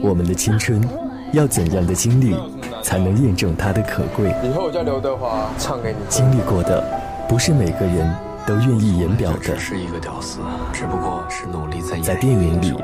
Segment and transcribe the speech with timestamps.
[0.00, 0.80] 我们的青春，
[1.32, 2.36] 要怎样的经历
[2.82, 4.34] 才能验证它的可贵？
[4.42, 5.98] 以后我叫刘德华，唱给你。
[6.08, 6.84] 经历过的，
[7.28, 8.14] 不是每个人
[8.46, 9.58] 都愿意言表的。
[9.58, 10.38] 是一个屌丝，
[10.72, 12.74] 只不过是努力在在电影里，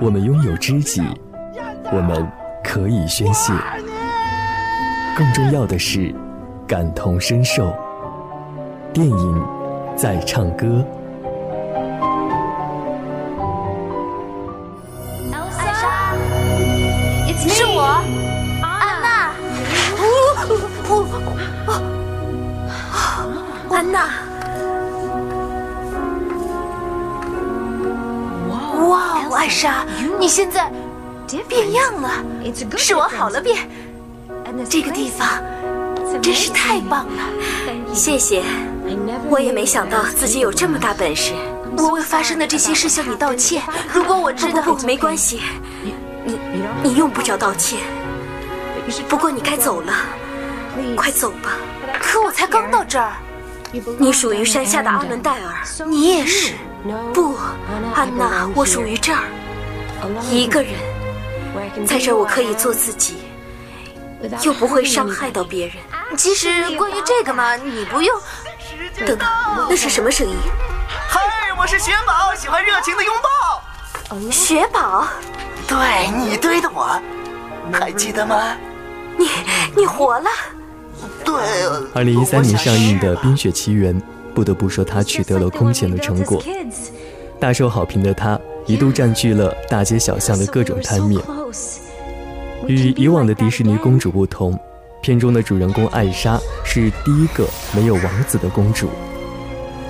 [0.00, 1.02] 我们拥有知己，
[1.92, 2.26] 我们
[2.62, 3.52] 可以宣泄。
[5.16, 6.14] 更重要的是，
[6.66, 7.72] 感同身受。
[8.92, 9.46] 电影
[9.96, 10.84] 在唱歌。
[29.42, 29.84] 艾莎，
[30.20, 30.70] 你现在
[31.48, 32.24] 变样了，
[32.76, 33.68] 是我好了变。
[34.70, 35.42] 这个地方
[36.22, 38.44] 真是太棒了，谢谢。
[39.28, 41.32] 我也没想到自己有这么大本事。
[41.76, 43.64] 我为发生的这些事向你道歉。
[43.92, 45.40] 如果我知道，不不，没关系。
[46.24, 46.38] 你
[46.84, 47.80] 你用不着道歉。
[49.08, 49.92] 不过你该走了，
[50.94, 51.56] 快走吧。
[52.00, 53.10] 可我才刚到这儿。
[53.98, 56.54] 你属于山下的阿伦戴尔，你也是。
[57.14, 57.36] 不，
[57.94, 59.22] 安娜，我属于这儿。
[60.30, 60.72] 一个人，
[61.86, 63.18] 在这儿我可以做自己，
[64.42, 65.76] 又不会伤害到别人。
[66.16, 68.20] 其实关于这个嘛，你不用。
[69.06, 69.28] 等等，
[69.70, 70.36] 那是什么声音？
[71.08, 71.20] 嗨，
[71.58, 73.30] 我是雪宝，喜欢热情的拥抱。
[74.30, 75.06] 雪宝，
[75.66, 77.00] 对你堆的我，
[77.72, 78.56] 还记得吗？
[79.16, 79.30] 你
[79.76, 80.28] 你活了。
[81.24, 81.34] 对。
[81.94, 83.94] 二零一三年上映的《冰雪奇缘》，
[84.34, 86.42] 不得不说她取得了空前的成果。
[87.38, 91.20] 大受好评的她，一度占据了大街小巷的各种摊面。
[92.66, 94.58] 与以往的迪士尼公主不同。
[95.00, 98.88] 片中的主人公艾莎是第一个没有王子的公主。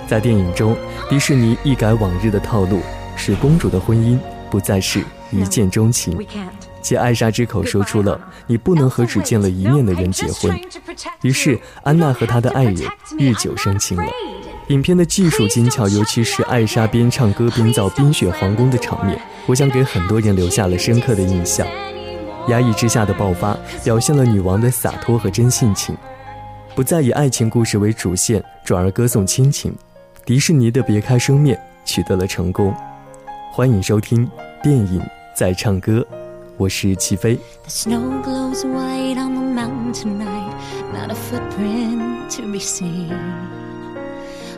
[0.09, 0.75] 在电影中，
[1.11, 2.81] 迪士尼一改往日的套路，
[3.15, 4.19] 使公主的婚姻
[4.51, 6.19] 不再是一见钟情，
[6.81, 8.19] 借艾莎之口说出了
[8.49, 10.59] “你不能和只见了一面的人结婚”。
[11.21, 12.77] 于是，安娜和她的爱人
[13.19, 14.05] 日久生情了。
[14.73, 21.67] 影片的技术精巧，尤其是艾莎边唱歌边造冰雪皇宫的场面，我想给很多人留下了深刻的印象。
[22.49, 25.95] 压抑之下的爆发，表现了女王的洒脱和真性情，
[26.75, 29.75] 不再以爱情故事为主线，转而歌颂亲情。
[30.25, 32.75] 迪士尼的别开生面取得了成功。
[33.53, 34.27] 欢迎收听
[34.63, 35.03] 电影
[35.37, 36.03] 在唱歌，
[36.57, 37.39] 我是齐飞。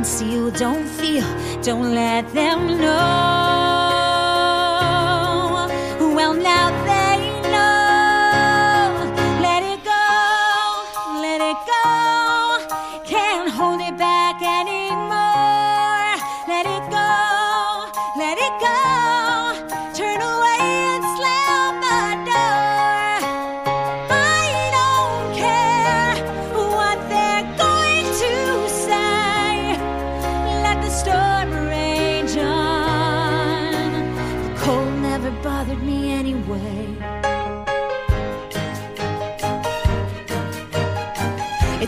[0.00, 1.26] Conceal, don't feel,
[1.62, 3.69] don't let them know.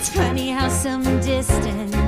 [0.03, 2.02] It's funny how some distance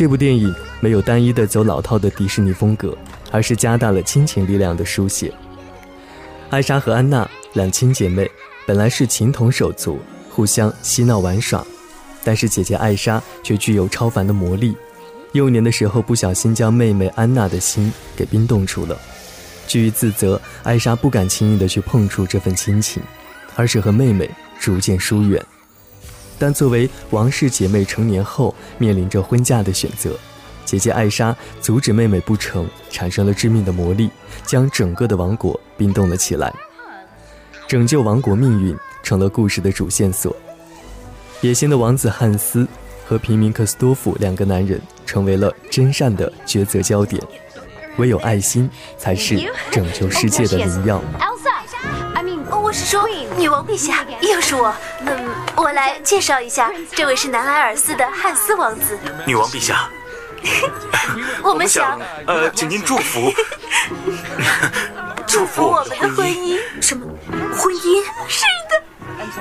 [0.00, 0.50] 这部电影
[0.80, 2.96] 没有单一的走老套的迪士尼风格，
[3.30, 5.30] 而是加大了亲情力量的书写。
[6.48, 8.26] 艾莎和安娜两亲姐妹
[8.66, 10.00] 本来是情同手足，
[10.30, 11.62] 互相嬉闹玩耍，
[12.24, 14.74] 但是姐姐艾莎却具有超凡的魔力。
[15.32, 18.98] 幼年的时候不小心将妹妹安娜的心给冰冻住了，
[19.66, 23.02] 基于自责，艾莎不敢轻易的去碰触这份亲情，
[23.54, 25.44] 而是和妹妹逐渐疏远。
[26.40, 30.18] 但作为王室姐妹，成年后面临着婚嫁的选择，
[30.64, 34.10] 姐姐艾莎阻止妹妹不成，产生了致命的魔力，
[34.44, 36.52] 将整个的王国冰冻了起来。
[37.68, 40.34] 拯救王国命运成了故事的主线索。
[41.42, 42.66] 野心的王子汉斯
[43.06, 44.80] 和平民克斯多夫两个男人。
[45.10, 47.20] 成为了真善的抉择焦点，
[47.98, 49.36] 唯有爱心才是
[49.72, 51.02] 拯救世界的灵药。
[52.70, 53.04] 我是说
[53.36, 54.72] 女王陛下，又是我。
[55.04, 58.96] 嗯，我来介绍一下，这位是南莱尔斯的汉斯王子。
[59.26, 59.90] 女王陛下，
[61.42, 63.34] 我们想，呃，请您 祝福，
[65.26, 66.60] 祝福我们的婚姻。
[66.80, 67.04] 什么？
[67.58, 68.04] 婚姻？
[68.28, 68.80] 是的。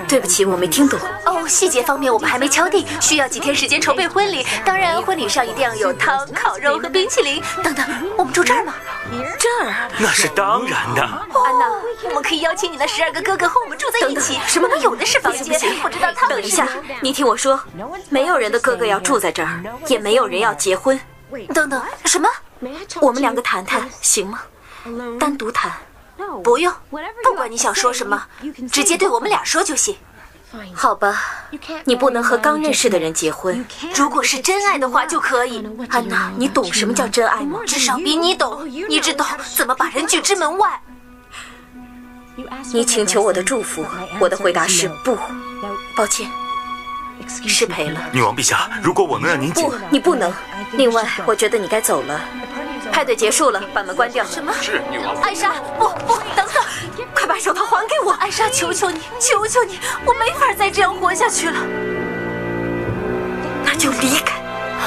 [0.08, 1.00] 对不起，我没听懂。
[1.26, 4.46] 哦，细节方面我们还没敲定，需要几天时间筹备婚礼。
[4.66, 7.42] 当然，婚礼上一定要有汤、烤肉和冰淇淋。
[7.64, 7.86] 等等，
[8.18, 8.74] 我们住这儿吗？
[9.40, 9.90] 这儿？
[9.98, 11.02] 那是当然的。
[11.02, 11.66] 安娜，
[12.04, 14.40] 我们可以邀请你的十二个哥哥和我们住在一起。
[14.48, 14.70] 什么？
[14.78, 15.60] 有的是房间。
[15.82, 16.36] 不知道他们。
[16.36, 16.68] 等一下，
[17.02, 17.60] 你听我说，
[18.10, 21.00] 没有人的哥哥要住在这儿，也没有人要结婚。
[21.54, 22.30] 等等，什么？
[23.02, 24.42] 我们两个谈谈行吗？
[25.20, 25.72] 单独谈。
[26.44, 26.74] 不用，
[27.24, 28.26] 不管你想说什么，
[28.72, 29.96] 直接对我们俩说就行。
[30.74, 31.22] 好吧，
[31.84, 33.64] 你不能和刚认识的人结婚。
[33.96, 35.64] 如果是真爱的话就可以。
[35.90, 37.60] 安娜，你懂什么叫真爱吗？
[37.68, 38.68] 至少比你懂。
[38.68, 39.26] 你知道
[39.56, 40.82] 怎么把人拒之门外。
[42.74, 43.86] 你请求我的祝福，
[44.20, 45.18] 我的回答是不。
[45.96, 46.28] 抱歉，
[47.28, 48.02] 失陪了。
[48.12, 50.34] 女王陛下，如果我能让您不，你不能。
[50.72, 52.20] 另外，我觉得你该走了。
[52.92, 54.26] 派对结束了，把门关掉。
[54.26, 54.54] 什么？
[54.62, 55.16] 是女王。
[55.22, 56.64] 艾莎，不不，等等，
[57.14, 58.12] 快把手套还给我！
[58.14, 61.58] 艾莎，求求你，求求你，我没法再这样活下去了。
[63.64, 64.40] 那就离开。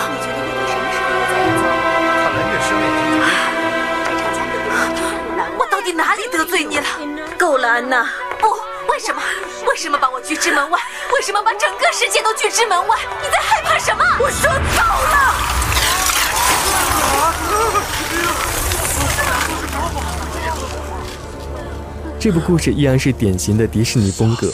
[0.08, 1.86] 你觉得越到什么时候再走
[2.18, 2.80] 看来越是为
[5.58, 6.84] 我到底哪里得罪你了？
[7.38, 8.08] 够了，安娜。
[8.38, 8.48] 不，
[8.88, 9.22] 为什么？
[9.66, 10.80] 为什么把我拒之门外？
[11.14, 12.98] 为什么把整个世界都拒之门外？
[13.22, 14.04] 你在害怕什么？
[14.18, 15.31] 我说够了。
[22.22, 24.48] 这部故事依然是典型的迪士尼风格，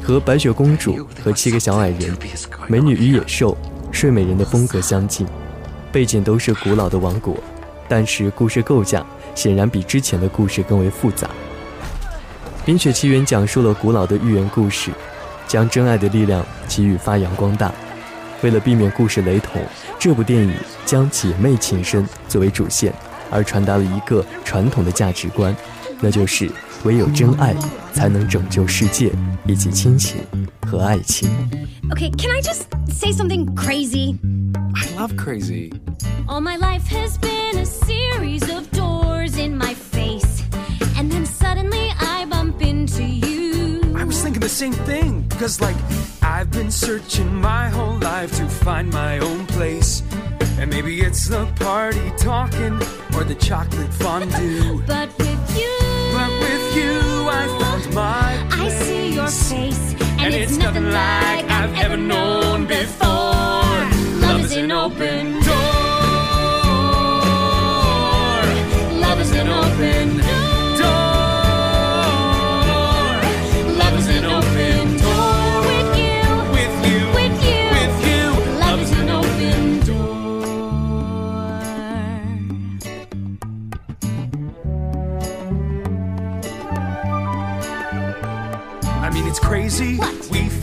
[0.00, 2.00] 和《白雪公主》和《七个小矮人》
[2.68, 3.58] 《美女与野兽》
[3.92, 5.26] 《睡美人》的风格相近，
[5.90, 7.36] 背景都是古老的王国，
[7.88, 11.26] 但是故事构架显然比之前的故事更为复杂。
[12.64, 14.92] 《冰雪奇缘》讲述了古老的寓言故事，
[15.48, 17.74] 将真爱的力量给予发扬光大。
[18.42, 19.60] 为了避免故事雷同，
[19.98, 20.54] 这部电影
[20.86, 22.94] 将姐妹情深作为主线，
[23.28, 25.52] 而传达了一个传统的价值观，
[26.00, 26.48] 那就是
[26.83, 27.55] 唯有真爱
[27.93, 29.11] 才能拯救世界，
[29.45, 30.21] 以及亲情
[30.67, 31.29] 和爱情。
[31.89, 34.17] Okay, can I just say something crazy?
[34.75, 35.71] I love crazy.
[36.27, 40.43] All my life has been a series of doors in my face,
[40.97, 43.81] and then suddenly I bump into you.
[43.95, 45.75] I was thinking the same thing, because like.
[46.25, 50.01] I've been searching my whole life to find my own place.
[50.57, 52.81] And maybe it's the party talking
[53.13, 54.81] or the chocolate fondue.
[54.87, 55.76] but with you, but
[56.48, 58.80] with you, I found my place.
[58.80, 62.37] I see your face, and, and it's, it's, nothing like I've ever known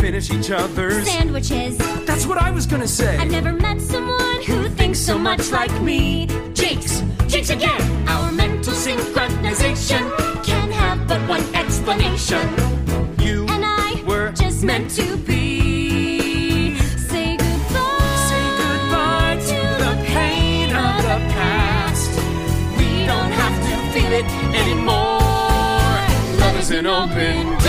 [0.06, 1.78] finish each other's sandwiches.
[2.06, 3.18] That's what I was gonna say.
[3.18, 6.28] I've never met someone who thinks so much like me.
[6.54, 7.82] Jinx, jinx again.
[8.08, 10.04] Our mental synchronization
[10.44, 12.48] can have but one explanation.
[13.20, 16.78] You and I were just meant to be.
[17.10, 18.16] Say goodbye.
[18.30, 22.12] Say goodbye to the pain of the past.
[22.78, 24.26] We don't have to feel it
[24.62, 26.40] anymore.
[26.40, 27.65] Love is an open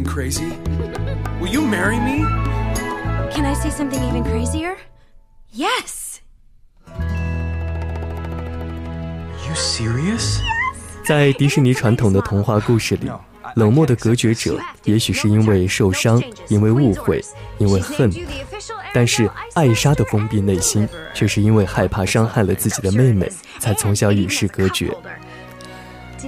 [0.00, 0.52] something crazy?
[1.40, 2.24] Will you marry me?
[3.32, 4.76] Can I say something even crazier?
[5.52, 6.20] Yes!
[9.46, 10.40] You serious?
[11.06, 13.10] 在迪士尼传统的童话故事里，
[13.56, 17.22] 冷漠的隔绝者也许是因为受伤，因为误会，
[17.58, 18.10] 因为恨，
[18.92, 24.94] 但是艾莎的封闭内心却是因为害怕伤害了自己的妹妹，才从小与世隔绝。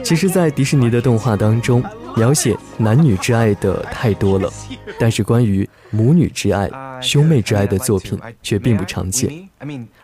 [0.02, 1.84] 其实，在迪士尼的动画当中，
[2.16, 4.50] 描写男女之爱的太多了，
[4.98, 9.48] 但是关于母女之爱、兄妹之爱的作品却并不常见。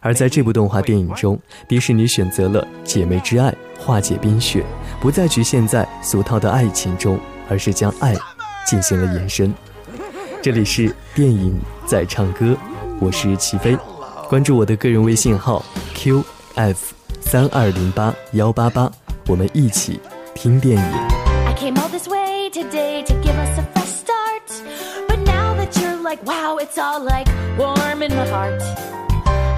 [0.01, 1.39] 而在这部动画电影中，
[1.69, 4.65] 迪士尼选择了姐妹之爱化解冰雪，
[5.01, 8.15] 不再局限在俗套的爱情中，而是将爱
[8.67, 9.53] 进行了延伸。
[10.41, 12.57] 这里是电影在唱歌，
[13.01, 13.77] 我是齐飞，
[14.29, 16.77] 关注我的个人微信号 qf
[17.21, 18.91] 三二零八幺八八，
[19.27, 20.01] 我们一起
[20.35, 21.28] 听电影。
[21.59, 24.47] Came all this way today to give us a fresh start.
[25.09, 27.27] But now that you're like, wow, it's all like
[27.59, 28.63] warm in my heart.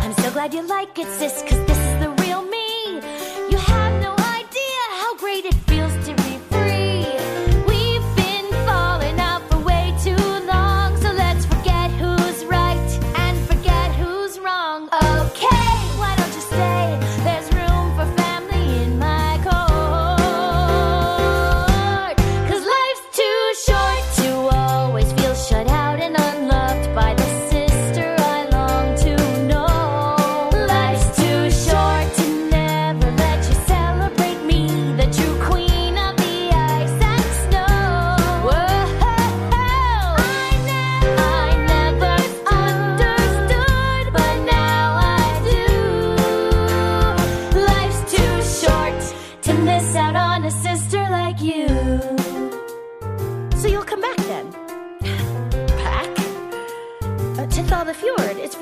[0.03, 1.80] I'm so glad you like it, sis, cause this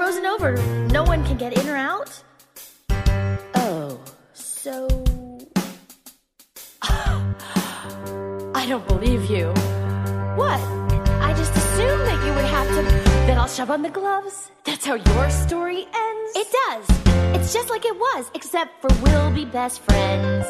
[0.08, 0.56] frozen over.
[0.88, 2.22] No one can get in or out?
[3.54, 4.00] Oh,
[4.32, 4.88] so.
[6.82, 9.48] I don't believe you.
[10.40, 10.60] What?
[11.20, 12.82] I just assumed that you would have to.
[13.26, 14.50] Then I'll shove on the gloves.
[14.64, 16.32] That's how your story ends?
[16.36, 16.86] It does.
[17.36, 20.46] It's just like it was, except for we'll be best friends.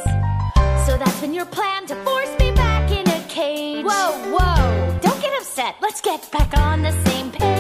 [0.87, 3.85] So that's been your plan to force me back in a cage.
[3.85, 4.99] Whoa, whoa.
[5.01, 5.75] Don't get upset.
[5.83, 7.58] Let's get back on the same page.